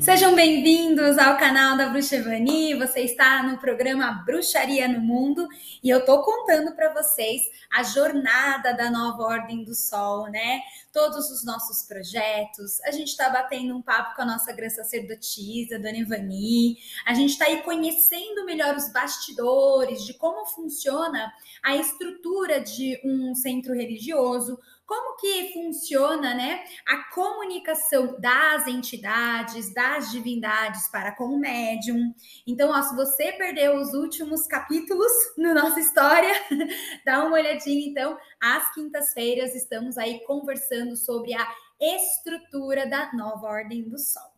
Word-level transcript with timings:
Sejam 0.00 0.34
bem-vindos 0.34 1.18
ao 1.18 1.36
canal 1.36 1.76
da 1.76 1.90
Bruxa 1.90 2.16
Evani. 2.16 2.74
Você 2.74 3.00
está 3.00 3.42
no 3.42 3.58
programa 3.58 4.10
Bruxaria 4.24 4.88
no 4.88 4.98
Mundo 4.98 5.46
e 5.84 5.90
eu 5.90 6.02
tô 6.06 6.22
contando 6.22 6.74
para 6.74 6.90
vocês 6.94 7.42
a 7.70 7.82
jornada 7.82 8.72
da 8.72 8.90
nova 8.90 9.22
Ordem 9.22 9.62
do 9.62 9.74
Sol, 9.74 10.30
né? 10.30 10.62
Todos 10.90 11.30
os 11.30 11.44
nossos 11.44 11.82
projetos. 11.86 12.80
A 12.84 12.90
gente 12.92 13.08
está 13.08 13.28
batendo 13.28 13.76
um 13.76 13.82
papo 13.82 14.16
com 14.16 14.22
a 14.22 14.24
nossa 14.26 14.50
grã 14.54 14.70
sacerdotisa, 14.70 15.78
Dona 15.78 15.98
Evani. 15.98 16.78
A 17.04 17.12
gente 17.12 17.32
está 17.32 17.44
aí 17.44 17.62
conhecendo 17.62 18.46
melhor 18.46 18.74
os 18.76 18.90
bastidores 18.90 20.06
de 20.06 20.14
como 20.14 20.46
funciona 20.46 21.30
a 21.62 21.76
estrutura 21.76 22.58
de 22.58 22.98
um 23.04 23.34
centro 23.34 23.74
religioso, 23.74 24.58
como 24.90 25.14
que 25.14 25.52
funciona, 25.52 26.34
né, 26.34 26.64
a 26.84 27.04
comunicação 27.14 28.20
das 28.20 28.66
entidades, 28.66 29.72
das 29.72 30.10
divindades 30.10 30.88
para 30.88 31.14
com 31.14 31.26
o 31.26 31.38
médium. 31.38 32.12
Então, 32.44 32.72
ó, 32.72 32.82
se 32.82 32.96
você 32.96 33.30
perdeu 33.34 33.76
os 33.76 33.94
últimos 33.94 34.48
capítulos 34.48 35.12
na 35.38 35.54
nossa 35.54 35.78
história, 35.78 36.32
dá 37.06 37.24
uma 37.24 37.36
olhadinha. 37.36 37.88
Então, 37.88 38.18
às 38.42 38.74
quintas-feiras 38.74 39.54
estamos 39.54 39.96
aí 39.96 40.24
conversando 40.24 40.96
sobre 40.96 41.34
a 41.34 41.46
estrutura 41.80 42.84
da 42.84 43.12
nova 43.12 43.46
ordem 43.46 43.88
do 43.88 43.96
Sol. 43.96 44.28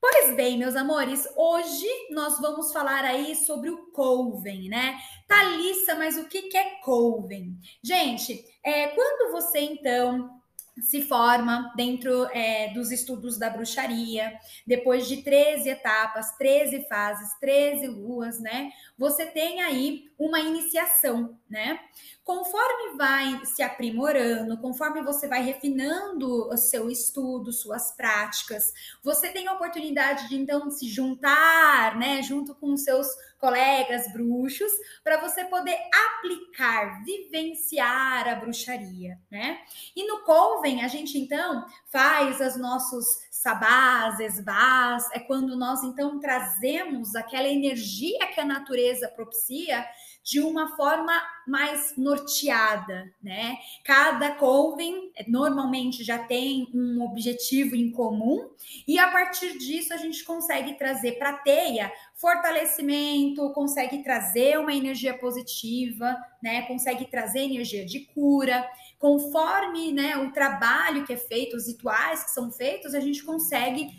Pois 0.00 0.34
bem, 0.34 0.58
meus 0.58 0.74
amores, 0.74 1.24
hoje 1.36 1.86
nós 2.10 2.40
vamos 2.40 2.72
falar 2.72 3.04
aí 3.04 3.36
sobre 3.36 3.70
o 3.70 3.92
Coven, 3.92 4.68
né? 4.68 4.98
Thalissa, 5.28 5.94
mas 5.94 6.18
o 6.18 6.26
que 6.28 6.54
é 6.56 6.80
Coven? 6.82 7.56
Gente, 7.82 8.44
é, 8.64 8.88
quando 8.88 9.32
você 9.32 9.60
então 9.60 10.40
se 10.80 11.02
forma 11.02 11.72
dentro 11.76 12.24
é, 12.32 12.72
dos 12.72 12.90
estudos 12.90 13.38
da 13.38 13.48
bruxaria, 13.48 14.36
depois 14.66 15.06
de 15.06 15.18
13 15.18 15.68
etapas, 15.68 16.32
13 16.36 16.86
fases, 16.88 17.32
13 17.38 17.86
luas, 17.86 18.40
né? 18.40 18.72
Você 18.98 19.26
tem 19.26 19.62
aí 19.62 20.10
uma 20.18 20.40
iniciação, 20.40 21.38
né? 21.48 21.78
Conforme 22.22 22.96
vai 22.96 23.44
se 23.44 23.62
aprimorando, 23.62 24.56
conforme 24.58 25.02
você 25.02 25.28
vai 25.28 25.42
refinando 25.42 26.48
o 26.48 26.56
seu 26.56 26.90
estudo, 26.90 27.52
suas 27.52 27.94
práticas, 27.96 28.72
você 29.02 29.30
tem 29.30 29.46
a 29.46 29.52
oportunidade 29.52 30.28
de 30.28 30.36
então 30.36 30.70
se 30.70 30.88
juntar, 30.88 31.98
né, 31.98 32.22
junto 32.22 32.54
com 32.54 32.76
seus 32.76 33.06
colegas 33.38 34.10
bruxos, 34.10 34.72
para 35.02 35.20
você 35.20 35.44
poder 35.44 35.76
aplicar, 35.92 37.04
vivenciar 37.04 38.26
a 38.26 38.36
bruxaria, 38.36 39.18
né? 39.30 39.60
E 39.94 40.06
no 40.06 40.24
Coven, 40.24 40.82
a 40.82 40.88
gente 40.88 41.18
então 41.18 41.66
faz 41.92 42.40
os 42.40 42.56
nossos 42.56 43.18
sabás, 43.44 44.20
esbás, 44.20 45.06
é 45.12 45.20
quando 45.20 45.54
nós 45.54 45.82
então 45.84 46.18
trazemos 46.18 47.14
aquela 47.14 47.46
energia 47.46 48.26
que 48.28 48.40
a 48.40 48.44
natureza 48.44 49.06
propicia 49.08 49.84
de 50.22 50.40
uma 50.40 50.74
forma 50.74 51.12
mais 51.46 51.94
norteada, 51.96 53.12
né? 53.22 53.56
Cada 53.84 54.32
coven 54.36 55.12
normalmente 55.28 56.02
já 56.02 56.18
tem 56.18 56.68
um 56.74 57.02
objetivo 57.02 57.74
em 57.74 57.90
comum 57.90 58.50
e 58.86 58.98
a 58.98 59.10
partir 59.10 59.58
disso 59.58 59.92
a 59.92 59.96
gente 59.96 60.24
consegue 60.24 60.74
trazer 60.74 61.12
para 61.12 61.30
a 61.30 61.38
teia 61.38 61.92
fortalecimento, 62.14 63.52
consegue 63.52 64.02
trazer 64.02 64.58
uma 64.58 64.72
energia 64.72 65.16
positiva, 65.16 66.16
né? 66.42 66.62
Consegue 66.62 67.06
trazer 67.06 67.40
energia 67.40 67.84
de 67.84 68.00
cura. 68.00 68.66
Conforme, 68.98 69.92
né, 69.92 70.16
o 70.16 70.32
trabalho 70.32 71.04
que 71.04 71.12
é 71.12 71.16
feito, 71.16 71.56
os 71.56 71.66
rituais 71.66 72.24
que 72.24 72.30
são 72.30 72.50
feitos, 72.50 72.94
a 72.94 73.00
gente 73.00 73.22
consegue 73.22 73.90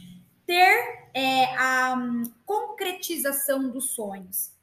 ter 0.45 1.09
é, 1.13 1.55
a 1.55 1.95
um, 1.95 2.23
concretização 2.45 3.69
dos 3.69 3.91
sonhos. 3.91 4.54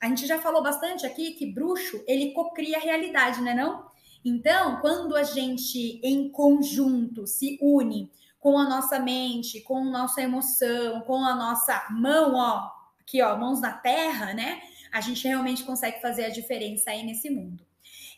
A 0.00 0.06
gente 0.06 0.26
já 0.26 0.38
falou 0.38 0.62
bastante 0.62 1.04
aqui 1.04 1.32
que 1.32 1.52
bruxo, 1.52 2.02
ele 2.06 2.32
cocria 2.32 2.76
a 2.76 2.80
realidade, 2.80 3.40
né 3.40 3.54
não? 3.54 3.88
Então, 4.24 4.80
quando 4.80 5.16
a 5.16 5.22
gente 5.22 6.00
em 6.02 6.28
conjunto 6.30 7.26
se 7.26 7.58
une 7.60 8.10
com 8.38 8.58
a 8.58 8.68
nossa 8.68 8.98
mente, 8.98 9.60
com 9.60 9.78
a 9.78 9.84
nossa 9.84 10.22
emoção, 10.22 11.00
com 11.02 11.24
a 11.24 11.34
nossa 11.34 11.86
mão, 11.90 12.34
ó, 12.34 12.70
aqui 13.00 13.20
ó, 13.22 13.36
mãos 13.36 13.60
na 13.60 13.72
terra, 13.72 14.32
né? 14.34 14.60
A 14.92 15.00
gente 15.00 15.26
realmente 15.26 15.64
consegue 15.64 16.00
fazer 16.00 16.26
a 16.26 16.30
diferença 16.30 16.90
aí 16.90 17.02
nesse 17.02 17.30
mundo. 17.30 17.66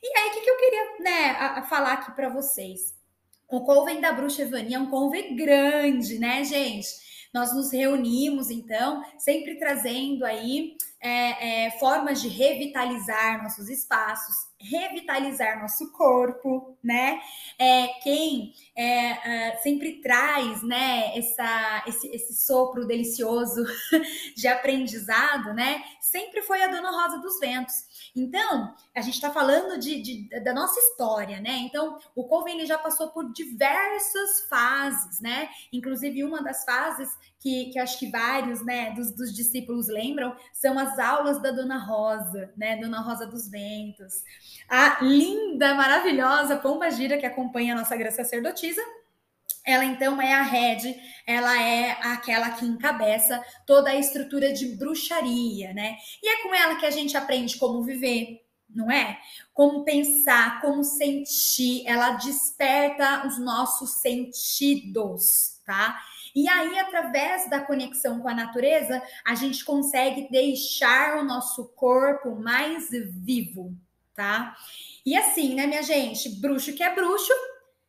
E 0.03 0.19
aí, 0.19 0.31
o 0.31 0.33
que, 0.33 0.41
que 0.41 0.51
eu 0.51 0.57
queria 0.57 0.99
né, 1.01 1.31
a, 1.31 1.59
a 1.59 1.63
falar 1.63 1.93
aqui 1.95 2.13
para 2.13 2.29
vocês? 2.29 2.95
O 3.49 3.63
Coven 3.63 4.01
da 4.01 4.13
Bruxa 4.13 4.43
Evania 4.43 4.77
é 4.77 4.81
um 4.81 4.89
Coven 4.89 5.35
grande, 5.35 6.19
né, 6.19 6.45
gente? 6.45 6.89
Nós 7.33 7.55
nos 7.55 7.73
reunimos, 7.73 8.51
então, 8.51 9.03
sempre 9.19 9.59
trazendo 9.59 10.25
aí 10.25 10.77
é, 11.01 11.67
é, 11.67 11.71
formas 11.79 12.21
de 12.21 12.29
revitalizar 12.29 13.43
nossos 13.43 13.69
espaços, 13.69 14.50
revitalizar 14.61 15.61
nosso 15.61 15.91
corpo, 15.93 16.77
né? 16.83 17.21
É, 17.59 17.89
quem 18.03 18.53
é, 18.77 19.49
é, 19.49 19.57
sempre 19.59 20.01
traz, 20.03 20.63
né, 20.63 21.17
essa, 21.17 21.85
esse, 21.87 22.09
esse 22.09 22.35
sopro 22.35 22.87
delicioso 22.87 23.65
de 24.37 24.47
aprendizado, 24.47 25.55
né? 25.55 25.83
Sempre 26.01 26.43
foi 26.43 26.63
a 26.63 26.67
Dona 26.67 26.91
Rosa 26.91 27.19
dos 27.19 27.39
Ventos. 27.39 27.91
Então, 28.15 28.75
a 28.95 29.01
gente 29.01 29.15
está 29.15 29.31
falando 29.31 29.79
de, 29.79 30.03
de, 30.03 30.41
da 30.41 30.53
nossa 30.53 30.79
história, 30.79 31.41
né? 31.41 31.59
Então, 31.59 31.99
o 32.15 32.25
Coven 32.25 32.57
ele 32.59 32.67
já 32.67 32.77
passou 32.77 33.09
por 33.09 33.33
diversas 33.33 34.49
fases, 34.49 35.21
né? 35.21 35.49
Inclusive, 35.73 36.25
uma 36.25 36.43
das 36.43 36.65
fases 36.65 37.09
que, 37.39 37.67
que 37.71 37.79
acho 37.79 37.99
que 37.99 38.11
vários 38.11 38.65
né, 38.65 38.93
dos, 38.93 39.13
dos 39.13 39.35
discípulos 39.35 39.89
lembram 39.89 40.37
são 40.53 40.79
as 40.79 40.99
aulas 40.99 41.41
da 41.41 41.51
Dona 41.51 41.79
Rosa, 41.79 42.53
né? 42.57 42.77
Dona 42.77 43.01
Rosa 43.01 43.27
dos 43.27 43.49
Ventos. 43.49 44.23
A 44.69 44.99
linda, 45.03 45.75
maravilhosa 45.75 46.57
Pomba 46.57 46.91
Gira, 46.91 47.19
que 47.19 47.27
acompanha 47.27 47.75
a 47.75 47.79
nossa 47.79 47.97
graça 47.97 48.25
sacerdotisa, 48.25 48.83
ela 49.65 49.85
então 49.85 50.21
é 50.21 50.33
a 50.33 50.43
head, 50.43 50.95
ela 51.27 51.61
é 51.61 51.93
aquela 52.03 52.51
que 52.51 52.65
encabeça 52.65 53.43
toda 53.67 53.91
a 53.91 53.97
estrutura 53.97 54.53
de 54.53 54.77
bruxaria, 54.77 55.73
né? 55.75 55.97
E 56.23 56.29
é 56.29 56.43
com 56.43 56.55
ela 56.55 56.77
que 56.77 56.87
a 56.87 56.91
gente 56.91 57.17
aprende 57.17 57.59
como 57.59 57.83
viver, 57.83 58.41
não 58.69 58.91
é? 58.91 59.19
Como 59.53 59.85
pensar, 59.85 60.61
como 60.61 60.83
sentir, 60.83 61.83
ela 61.87 62.13
desperta 62.13 63.27
os 63.27 63.39
nossos 63.39 64.01
sentidos, 64.01 65.61
tá? 65.65 66.01
E 66.35 66.49
aí, 66.49 66.79
através 66.79 67.51
da 67.51 67.61
conexão 67.61 68.21
com 68.21 68.29
a 68.29 68.35
natureza, 68.35 69.03
a 69.27 69.35
gente 69.35 69.65
consegue 69.65 70.29
deixar 70.31 71.19
o 71.19 71.25
nosso 71.25 71.69
corpo 71.75 72.37
mais 72.37 72.89
vivo, 72.91 73.77
tá? 74.15 74.57
E 75.05 75.17
assim, 75.17 75.55
né, 75.55 75.67
minha 75.67 75.83
gente? 75.83 76.41
Bruxo 76.41 76.73
que 76.75 76.83
é 76.83 76.95
bruxo, 76.95 77.33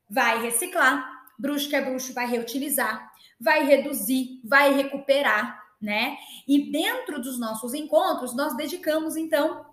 vai 0.09 0.41
reciclar 0.41 1.21
bruxo 1.41 1.67
que 1.67 1.75
é 1.75 1.81
bruxo 1.81 2.13
vai 2.13 2.27
reutilizar, 2.27 3.11
vai 3.39 3.65
reduzir, 3.65 4.39
vai 4.43 4.73
recuperar, 4.73 5.59
né? 5.81 6.15
E 6.47 6.71
dentro 6.71 7.19
dos 7.19 7.39
nossos 7.39 7.73
encontros, 7.73 8.35
nós 8.35 8.55
dedicamos, 8.55 9.17
então, 9.17 9.65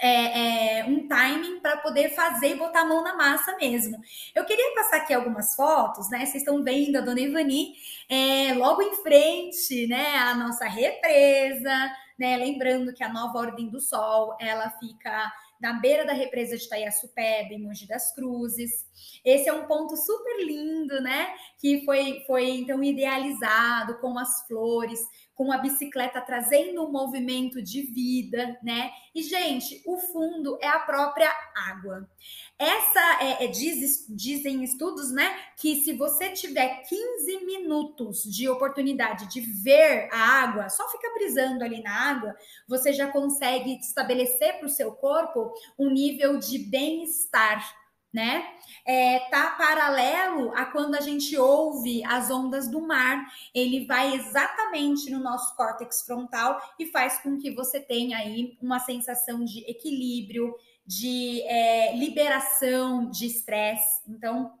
é, 0.00 0.78
é, 0.78 0.84
um 0.84 1.08
timing 1.08 1.58
para 1.58 1.78
poder 1.78 2.10
fazer 2.10 2.50
e 2.50 2.54
botar 2.54 2.82
a 2.82 2.84
mão 2.84 3.02
na 3.02 3.16
massa 3.16 3.56
mesmo. 3.56 3.98
Eu 4.32 4.44
queria 4.44 4.72
passar 4.76 4.98
aqui 4.98 5.12
algumas 5.12 5.56
fotos, 5.56 6.08
né? 6.08 6.18
Vocês 6.18 6.36
estão 6.36 6.62
vendo 6.62 6.96
a 6.96 7.00
dona 7.00 7.20
Ivani 7.20 7.74
é, 8.08 8.54
logo 8.54 8.80
em 8.80 8.94
frente, 9.02 9.88
né? 9.88 10.16
A 10.18 10.36
nossa 10.36 10.66
represa, 10.66 11.92
né? 12.16 12.36
Lembrando 12.36 12.94
que 12.94 13.02
a 13.02 13.12
nova 13.12 13.38
Ordem 13.38 13.68
do 13.68 13.80
Sol 13.80 14.36
ela 14.40 14.70
fica 14.78 15.32
na 15.60 15.74
beira 15.74 16.04
da 16.04 16.12
represa 16.12 16.56
de 16.56 16.64
Itaiaçupé, 16.64 17.42
em 17.50 17.62
Mogi 17.62 17.86
das 17.86 18.14
Cruzes. 18.14 18.86
Esse 19.24 19.48
é 19.48 19.52
um 19.52 19.66
ponto 19.66 19.96
super 19.96 20.44
lindo, 20.44 21.00
né? 21.00 21.34
Que 21.58 21.84
foi, 21.84 22.22
foi 22.26 22.50
então 22.50 22.82
idealizado 22.82 23.98
com 23.98 24.18
as 24.18 24.46
flores, 24.46 25.00
com 25.38 25.52
a 25.52 25.58
bicicleta 25.58 26.20
trazendo 26.20 26.84
um 26.84 26.90
movimento 26.90 27.62
de 27.62 27.82
vida, 27.82 28.58
né? 28.60 28.90
E, 29.14 29.22
gente, 29.22 29.80
o 29.86 29.96
fundo 29.96 30.58
é 30.60 30.66
a 30.66 30.80
própria 30.80 31.32
água. 31.54 32.10
Essa 32.58 33.22
é, 33.22 33.44
é 33.44 33.46
diz, 33.46 34.04
dizem 34.08 34.64
estudos, 34.64 35.12
né, 35.12 35.38
que 35.56 35.76
se 35.76 35.92
você 35.92 36.30
tiver 36.30 36.82
15 36.88 37.44
minutos 37.44 38.24
de 38.24 38.48
oportunidade 38.48 39.28
de 39.28 39.40
ver 39.40 40.08
a 40.12 40.18
água, 40.18 40.68
só 40.68 40.88
fica 40.90 41.08
brisando 41.14 41.62
ali 41.62 41.80
na 41.84 42.10
água, 42.10 42.36
você 42.66 42.92
já 42.92 43.06
consegue 43.06 43.78
estabelecer 43.78 44.58
para 44.58 44.66
o 44.66 44.70
seu 44.70 44.90
corpo 44.90 45.52
um 45.78 45.88
nível 45.88 46.36
de 46.38 46.58
bem-estar 46.58 47.77
né? 48.12 48.44
É, 48.86 49.18
tá 49.30 49.50
paralelo 49.50 50.52
a 50.54 50.64
quando 50.64 50.94
a 50.94 51.00
gente 51.00 51.36
ouve 51.36 52.02
as 52.04 52.30
ondas 52.30 52.68
do 52.68 52.80
mar. 52.80 53.26
Ele 53.54 53.86
vai 53.86 54.14
exatamente 54.14 55.10
no 55.10 55.20
nosso 55.20 55.54
córtex 55.56 56.02
frontal 56.02 56.60
e 56.78 56.86
faz 56.86 57.18
com 57.18 57.38
que 57.38 57.54
você 57.54 57.80
tenha 57.80 58.18
aí 58.18 58.56
uma 58.62 58.78
sensação 58.78 59.44
de 59.44 59.60
equilíbrio, 59.70 60.54
de 60.86 61.42
é, 61.42 61.94
liberação 61.96 63.10
de 63.10 63.26
estresse. 63.26 64.02
Então, 64.08 64.52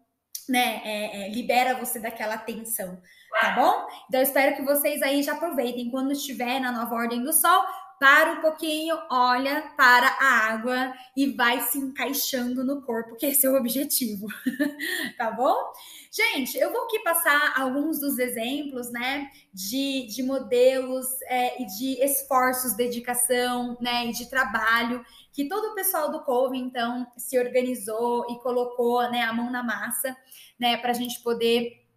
né, 0.48 0.80
é, 0.84 1.26
é 1.26 1.28
libera 1.30 1.78
você 1.78 1.98
daquela 1.98 2.38
tensão. 2.38 3.00
tá 3.40 3.50
bom? 3.52 3.86
Então 4.08 4.20
eu 4.20 4.24
espero 4.24 4.56
que 4.56 4.62
vocês 4.62 5.02
aí 5.02 5.22
já 5.22 5.32
aproveitem 5.32 5.90
quando 5.90 6.12
estiver 6.12 6.60
na 6.60 6.72
nova 6.72 6.94
ordem 6.94 7.22
do 7.22 7.32
sol, 7.32 7.62
para 7.98 8.32
um 8.32 8.40
pouquinho, 8.40 8.96
olha 9.10 9.72
para 9.76 10.06
a 10.06 10.52
água 10.52 10.92
e 11.16 11.32
vai 11.32 11.60
se 11.60 11.78
encaixando 11.78 12.64
no 12.64 12.82
corpo, 12.82 13.16
que 13.16 13.26
esse 13.26 13.46
é 13.46 13.50
o 13.50 13.56
objetivo, 13.56 14.26
tá 15.18 15.30
bom? 15.30 15.56
Gente, 16.10 16.56
eu 16.56 16.72
vou 16.72 16.84
aqui 16.84 17.00
passar 17.00 17.54
alguns 17.60 18.00
dos 18.00 18.18
exemplos, 18.18 18.90
né, 18.90 19.30
de, 19.52 20.06
de 20.06 20.22
modelos 20.22 21.06
é, 21.22 21.60
e 21.62 21.66
de 21.66 22.02
esforços, 22.02 22.76
dedicação, 22.76 23.76
né, 23.80 24.06
e 24.06 24.12
de 24.12 24.28
trabalho 24.30 25.04
que 25.32 25.48
todo 25.48 25.72
o 25.72 25.74
pessoal 25.74 26.10
do 26.10 26.24
Cove, 26.24 26.58
então, 26.58 27.06
se 27.16 27.38
organizou 27.38 28.26
e 28.30 28.40
colocou, 28.40 29.08
né, 29.10 29.22
a 29.22 29.32
mão 29.32 29.50
na 29.50 29.62
massa, 29.62 30.16
né, 30.58 30.76
para 30.78 30.90
a 30.90 30.94
gente 30.94 31.22
poder 31.22 31.87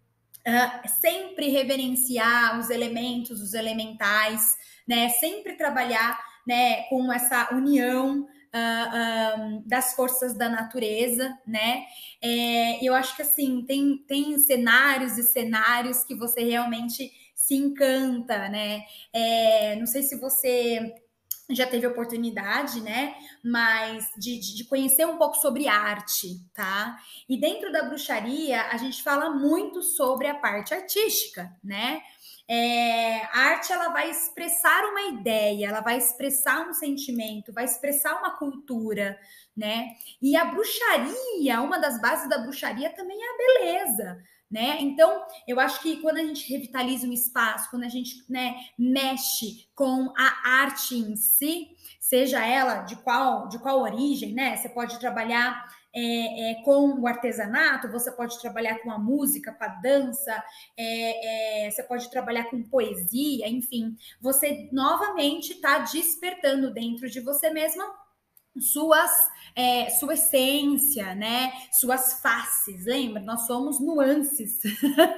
uh, 0.46 0.88
sempre 0.88 1.48
reverenciar 1.48 2.58
os 2.58 2.70
elementos, 2.70 3.40
os 3.40 3.54
elementais, 3.54 4.56
né? 4.86 5.08
Sempre 5.08 5.54
trabalhar 5.54 6.18
né, 6.46 6.82
com 6.84 7.12
essa 7.12 7.54
união 7.54 8.22
uh, 8.22 9.56
uh, 9.56 9.62
das 9.66 9.94
forças 9.94 10.36
da 10.36 10.48
natureza, 10.48 11.36
né? 11.46 11.84
É, 12.20 12.84
eu 12.84 12.94
acho 12.94 13.16
que 13.16 13.22
assim 13.22 13.64
tem, 13.66 13.98
tem 14.06 14.38
cenários 14.38 15.16
e 15.18 15.22
cenários 15.22 16.02
que 16.04 16.14
você 16.14 16.42
realmente 16.42 17.10
se 17.34 17.54
encanta, 17.54 18.48
né? 18.48 18.82
É, 19.12 19.76
não 19.76 19.86
sei 19.86 20.02
se 20.02 20.18
você 20.18 20.94
já 21.50 21.66
teve 21.66 21.86
oportunidade, 21.86 22.80
né? 22.80 23.14
Mas 23.44 24.08
de, 24.16 24.38
de, 24.38 24.64
conhecer 24.64 25.06
um 25.06 25.16
pouco 25.16 25.36
sobre 25.36 25.68
arte, 25.68 26.40
tá? 26.54 26.96
E 27.28 27.38
dentro 27.38 27.72
da 27.72 27.84
bruxaria, 27.84 28.62
a 28.68 28.76
gente 28.76 29.02
fala 29.02 29.30
muito 29.30 29.82
sobre 29.82 30.28
a 30.28 30.34
parte 30.34 30.72
artística, 30.72 31.50
né? 31.62 32.00
É, 32.48 33.22
a 33.26 33.38
arte 33.50 33.72
ela 33.72 33.88
vai 33.90 34.10
expressar 34.10 34.84
uma 34.90 35.02
ideia, 35.18 35.68
ela 35.68 35.80
vai 35.80 35.96
expressar 35.96 36.68
um 36.68 36.72
sentimento, 36.74 37.52
vai 37.52 37.64
expressar 37.64 38.18
uma 38.18 38.36
cultura, 38.36 39.18
né? 39.56 39.88
E 40.20 40.36
a 40.36 40.44
bruxaria, 40.44 41.60
uma 41.60 41.78
das 41.78 42.00
bases 42.00 42.28
da 42.28 42.38
bruxaria 42.38 42.90
também 42.90 43.18
é 43.20 43.24
a 43.24 43.36
beleza, 43.36 44.22
né? 44.52 44.76
Então, 44.80 45.24
eu 45.48 45.58
acho 45.58 45.80
que 45.80 45.96
quando 46.02 46.18
a 46.18 46.22
gente 46.22 46.52
revitaliza 46.52 47.06
um 47.06 47.12
espaço, 47.12 47.70
quando 47.70 47.84
a 47.84 47.88
gente 47.88 48.22
né, 48.28 48.54
mexe 48.78 49.66
com 49.74 50.12
a 50.16 50.60
arte 50.62 50.94
em 50.94 51.16
si, 51.16 51.68
seja 51.98 52.44
ela 52.44 52.80
de 52.82 52.96
qual 52.96 53.48
de 53.48 53.58
qual 53.58 53.80
origem, 53.80 54.34
né? 54.34 54.56
Você 54.56 54.68
pode 54.68 55.00
trabalhar 55.00 55.66
é, 55.94 56.50
é, 56.50 56.62
com 56.62 57.00
o 57.00 57.06
artesanato, 57.06 57.90
você 57.90 58.10
pode 58.12 58.38
trabalhar 58.40 58.78
com 58.80 58.90
a 58.90 58.98
música, 58.98 59.52
com 59.52 59.64
a 59.64 59.68
dança, 59.68 60.44
é, 60.76 61.66
é 61.66 61.70
você 61.70 61.82
pode 61.82 62.10
trabalhar 62.10 62.44
com 62.44 62.62
poesia, 62.62 63.48
enfim, 63.48 63.96
você 64.20 64.68
novamente 64.72 65.52
está 65.52 65.78
despertando 65.78 66.72
dentro 66.72 67.08
de 67.08 67.20
você 67.20 67.50
mesma 67.50 68.01
suas 68.58 69.10
é, 69.54 69.90
sua 69.90 70.14
essência, 70.14 71.14
né? 71.14 71.52
Suas 71.72 72.20
faces, 72.22 72.86
lembra? 72.86 73.22
Nós 73.22 73.46
somos 73.46 73.80
nuances, 73.80 74.60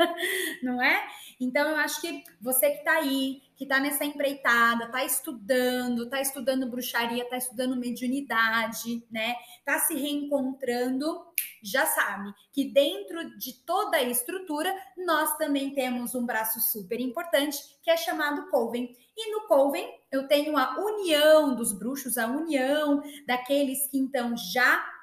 não 0.62 0.82
é? 0.82 1.06
Então 1.40 1.68
eu 1.68 1.76
acho 1.76 2.00
que 2.00 2.22
você 2.40 2.70
que 2.70 2.78
está 2.78 2.92
aí, 2.94 3.42
que 3.56 3.64
está 3.64 3.78
nessa 3.78 4.04
empreitada, 4.04 4.86
está 4.86 5.04
estudando, 5.04 6.04
está 6.04 6.20
estudando 6.20 6.70
bruxaria, 6.70 7.22
está 7.22 7.36
estudando 7.36 7.76
mediunidade, 7.76 9.04
né? 9.10 9.36
Está 9.58 9.78
se 9.78 9.94
reencontrando, 9.94 11.24
já 11.62 11.86
sabe 11.86 12.32
que 12.52 12.64
dentro 12.64 13.36
de 13.38 13.54
toda 13.64 13.96
a 13.96 14.02
estrutura 14.02 14.74
nós 14.96 15.36
também 15.36 15.74
temos 15.74 16.14
um 16.14 16.26
braço 16.26 16.60
super 16.60 17.00
importante 17.00 17.58
que 17.82 17.90
é 17.90 17.96
chamado 17.96 18.50
Coven. 18.50 18.94
E 19.16 19.32
no 19.32 19.46
Coven 19.46 19.88
eu 20.10 20.26
tenho 20.26 20.56
a 20.56 20.76
união 20.78 21.54
dos 21.54 21.72
bruxos, 21.72 22.18
a 22.18 22.26
união 22.26 23.02
daqueles 23.26 23.86
que 23.86 23.98
então 23.98 24.36
já 24.36 24.93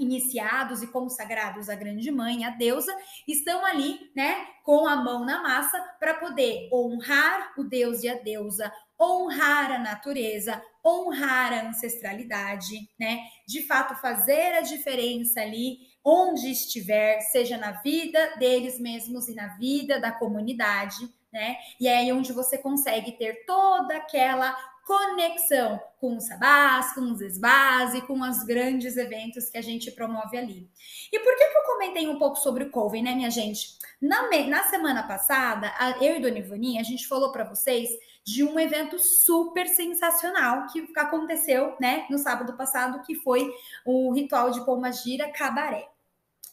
iniciados 0.00 0.82
e 0.82 0.86
consagrados 0.86 1.68
à 1.68 1.74
grande 1.74 2.10
mãe, 2.10 2.44
a 2.44 2.50
deusa, 2.50 2.96
estão 3.28 3.64
ali, 3.64 4.10
né, 4.16 4.46
com 4.64 4.88
a 4.88 4.96
mão 4.96 5.24
na 5.24 5.42
massa 5.42 5.78
para 6.00 6.14
poder 6.14 6.68
honrar 6.72 7.52
o 7.56 7.62
deus 7.62 8.02
e 8.02 8.08
a 8.08 8.14
deusa, 8.14 8.72
honrar 9.00 9.70
a 9.72 9.78
natureza, 9.78 10.62
honrar 10.84 11.52
a 11.52 11.68
ancestralidade, 11.68 12.88
né? 12.98 13.20
De 13.46 13.62
fato 13.66 13.94
fazer 14.00 14.54
a 14.54 14.60
diferença 14.60 15.40
ali 15.40 15.78
onde 16.04 16.50
estiver, 16.50 17.20
seja 17.20 17.56
na 17.56 17.72
vida 17.82 18.36
deles 18.36 18.78
mesmos 18.78 19.28
e 19.28 19.34
na 19.34 19.48
vida 19.56 20.00
da 20.00 20.12
comunidade, 20.12 21.08
né? 21.32 21.56
E 21.80 21.86
é 21.86 21.98
aí 21.98 22.12
onde 22.12 22.32
você 22.32 22.58
consegue 22.58 23.12
ter 23.12 23.44
toda 23.46 23.96
aquela 23.96 24.54
conexão 24.84 25.80
com 26.00 26.16
os 26.16 26.26
sabás, 26.26 26.92
com 26.94 27.12
os 27.12 27.20
esbás 27.20 27.94
e 27.94 28.02
com 28.02 28.20
os 28.20 28.42
grandes 28.44 28.96
eventos 28.96 29.50
que 29.50 29.58
a 29.58 29.62
gente 29.62 29.90
promove 29.90 30.36
ali. 30.36 30.70
E 31.12 31.18
por 31.18 31.36
que, 31.36 31.44
que 31.46 31.58
eu 31.58 31.62
comentei 31.62 32.08
um 32.08 32.18
pouco 32.18 32.36
sobre 32.36 32.64
o 32.64 32.70
Coven, 32.70 33.02
né, 33.02 33.14
minha 33.14 33.30
gente? 33.30 33.78
Na, 34.00 34.28
na 34.46 34.64
semana 34.64 35.02
passada, 35.02 35.72
eu 36.00 36.16
e 36.16 36.20
Dona 36.20 36.38
Ivaninha, 36.38 36.80
a 36.80 36.84
gente 36.84 37.06
falou 37.06 37.30
para 37.32 37.44
vocês 37.44 37.90
de 38.24 38.42
um 38.42 38.58
evento 38.58 38.98
super 38.98 39.66
sensacional 39.68 40.66
que 40.68 40.88
aconteceu, 40.96 41.76
né, 41.80 42.06
no 42.08 42.18
sábado 42.18 42.56
passado, 42.56 43.02
que 43.02 43.14
foi 43.14 43.52
o 43.84 44.12
ritual 44.12 44.50
de 44.50 44.60
Gira 45.02 45.30
Cabaré. 45.30 45.88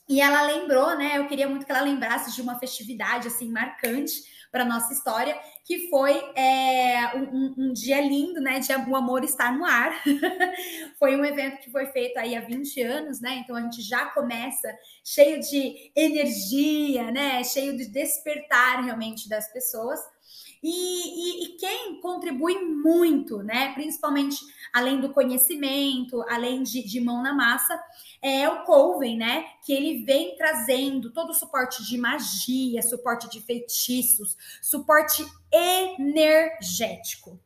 E 0.08 0.22
ela 0.22 0.42
lembrou, 0.44 0.98
né? 0.98 1.18
Eu 1.18 1.28
queria 1.28 1.50
muito 1.50 1.66
que 1.66 1.72
ela 1.72 1.82
lembrasse 1.82 2.34
de 2.34 2.42
uma 2.42 2.58
festividade 2.58 3.28
assim 3.28 3.52
marcante 3.52 4.38
para 4.50 4.64
nossa 4.64 4.94
história, 4.94 5.38
que 5.66 5.90
foi 5.90 6.14
é, 6.34 7.12
um, 7.16 7.54
um, 7.58 7.74
dia 7.74 8.00
lindo, 8.00 8.40
né? 8.40 8.60
De 8.60 8.74
o 8.74 8.96
amor 8.96 9.24
estar 9.24 9.52
no 9.56 9.66
ar. 9.66 9.92
foi 10.98 11.16
um 11.18 11.26
evento 11.26 11.60
que 11.60 11.70
foi 11.70 11.88
feito 11.88 12.18
aí 12.18 12.36
há 12.36 12.42
20 12.42 12.82
anos, 12.82 13.20
né? 13.20 13.36
Então 13.44 13.56
a 13.56 13.62
gente 13.62 13.82
já 13.82 14.06
começa 14.08 14.74
cheio 15.04 15.42
de 15.42 15.92
energia, 15.96 17.12
né? 17.12 17.44
Cheio 17.44 17.76
de 17.76 17.88
despertar 17.88 18.84
realmente 18.84 19.28
das 19.28 19.52
pessoas. 19.52 20.00
E, 20.64 20.70
e, 20.70 21.46
e, 21.46 21.58
quem 21.58 22.02
contribui 22.02 22.60
muito, 22.64 23.44
né? 23.44 23.74
Principalmente 23.74 24.38
além 24.74 25.00
do 25.00 25.14
conhecimento, 25.14 26.24
além 26.28 26.64
de, 26.64 26.84
de, 26.84 27.00
mão 27.00 27.22
na 27.22 27.34
massa, 27.34 27.80
é 28.22 28.50
o 28.50 28.64
Colvin, 28.64 29.18
né? 29.18 29.46
Que 29.64 29.72
ele 29.72 29.97
vem 30.04 30.36
trazendo 30.36 31.12
todo 31.12 31.32
o 31.32 31.34
suporte 31.34 31.84
de 31.86 31.98
magia, 31.98 32.82
suporte 32.82 33.30
de 33.30 33.42
feitiços, 33.42 34.38
suporte 34.62 35.26
energético, 35.52 37.40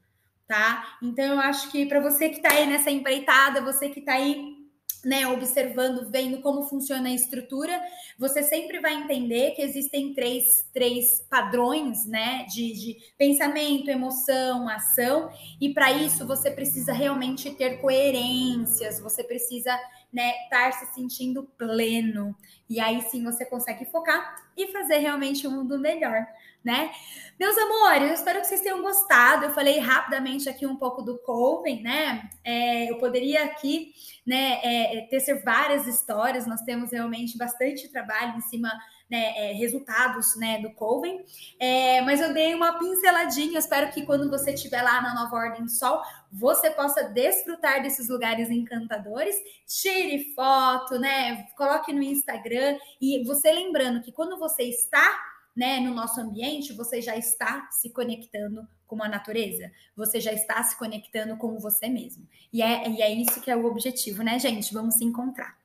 tá? 0.48 0.98
Então 1.02 1.26
eu 1.26 1.40
acho 1.40 1.72
que 1.72 1.86
para 1.86 2.00
você 2.00 2.30
que 2.30 2.38
está 2.38 2.54
aí 2.54 2.66
nessa 2.66 2.92
empreitada, 2.92 3.62
você 3.62 3.90
que 3.90 4.00
está 4.00 4.14
aí 4.14 4.62
né, 5.04 5.28
observando, 5.28 6.10
vendo 6.12 6.42
como 6.42 6.64
funciona 6.64 7.10
a 7.10 7.14
estrutura, 7.14 7.82
você 8.18 8.44
sempre 8.44 8.80
vai 8.80 8.94
entender 8.94 9.52
que 9.52 9.62
existem 9.62 10.14
três, 10.14 10.68
três 10.72 11.26
padrões, 11.30 12.06
né, 12.06 12.46
de, 12.46 12.74
de 12.74 12.98
pensamento, 13.18 13.90
emoção, 13.90 14.70
ação, 14.70 15.30
e 15.60 15.74
para 15.74 15.92
isso 15.92 16.28
você 16.28 16.52
precisa 16.52 16.94
realmente 16.94 17.50
ter 17.52 17.82
coerências, 17.82 19.00
você 19.00 19.24
precisa, 19.24 19.78
né, 20.12 20.44
estar 20.44 20.74
se 20.74 20.94
sentindo 20.94 21.44
pleno, 21.58 22.36
e 22.70 22.80
aí 22.80 23.02
sim 23.04 23.24
você 23.24 23.46
consegue 23.46 23.86
focar 23.86 24.36
e 24.58 24.68
fazer 24.72 24.98
realmente 24.98 25.48
um 25.48 25.52
mundo 25.52 25.80
melhor 25.80 26.26
né? 26.64 26.92
Meus 27.40 27.58
amores, 27.58 28.08
eu 28.08 28.14
espero 28.14 28.40
que 28.40 28.48
vocês 28.48 28.62
tenham 28.62 28.82
gostado. 28.82 29.46
Eu 29.46 29.54
falei 29.54 29.80
rapidamente 29.80 30.48
aqui 30.48 30.66
um 30.66 30.76
pouco 30.76 31.02
do 31.02 31.18
Coven, 31.20 31.82
né? 31.82 32.30
É, 32.44 32.90
eu 32.90 32.98
poderia 32.98 33.46
aqui, 33.46 33.94
né, 34.26 34.60
é, 34.64 34.98
é 34.98 35.02
tecer 35.08 35.44
várias 35.44 35.88
histórias. 35.88 36.46
Nós 36.46 36.62
temos 36.62 36.92
realmente 36.92 37.38
bastante 37.38 37.90
trabalho 37.90 38.38
em 38.38 38.42
cima, 38.42 38.72
né, 39.12 39.34
é, 39.36 39.52
resultados, 39.52 40.38
né, 40.38 40.60
do 40.62 40.72
Coven. 40.72 41.26
É, 41.60 42.00
mas 42.02 42.22
eu 42.22 42.34
dei 42.34 42.56
uma 42.56 42.80
pinceladinha. 42.80 43.60
Espero 43.60 43.92
que 43.92 44.06
quando 44.06 44.30
você 44.30 44.54
estiver 44.54 44.82
lá 44.82 45.02
na 45.02 45.14
Nova 45.14 45.36
Ordem 45.36 45.64
do 45.64 45.70
Sol, 45.70 46.02
você 46.32 46.72
possa 46.72 47.04
desfrutar 47.04 47.84
desses 47.84 48.08
lugares 48.08 48.50
encantadores. 48.50 49.36
Tire 49.68 50.34
foto, 50.34 50.98
né? 50.98 51.46
Coloque 51.58 51.92
no 51.92 52.02
Instagram 52.02 52.78
e 53.02 53.22
você 53.26 53.52
lembrando 53.52 54.02
que 54.02 54.14
quando 54.14 54.40
você 54.40 54.64
está 54.64 55.20
né, 55.54 55.82
no 55.82 55.94
nosso 55.94 56.22
ambiente, 56.22 56.72
você 56.72 57.02
já 57.02 57.18
está 57.18 57.68
se 57.70 57.90
conectando 57.90 58.66
com 58.88 59.04
a 59.04 59.10
natureza, 59.10 59.70
você 59.96 60.22
já 60.22 60.32
está 60.32 60.64
se 60.64 60.78
conectando 60.78 61.36
com 61.36 61.60
você 61.60 61.90
mesmo. 61.90 62.26
E 62.52 62.62
é, 62.62 62.90
e 62.90 63.02
é 63.02 63.14
isso 63.14 63.42
que 63.42 63.52
é 63.52 63.56
o 63.56 63.66
objetivo, 63.66 64.24
né, 64.24 64.40
gente? 64.40 64.74
Vamos 64.74 64.96
se 64.96 65.04
encontrar. 65.04 65.58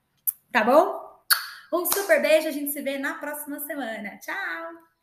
Tá 0.50 0.65
bom? 0.65 1.06
Um 1.73 1.85
super 1.87 2.20
beijo, 2.23 2.49
a 2.49 2.52
gente 2.52 2.73
se 2.73 2.82
vê 2.82 2.99
na 2.99 3.14
próxima 3.14 3.61
semana. 3.61 4.18
Tchau! 4.18 4.96